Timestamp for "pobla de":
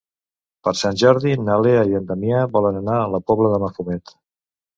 3.29-3.61